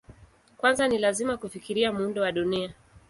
Kwanza 0.57 0.87
ni 0.87 0.97
lazima 0.97 1.37
kufikiria 1.37 1.91
muundo 1.93 2.21
wa 2.21 2.31
Dunia. 2.31 2.73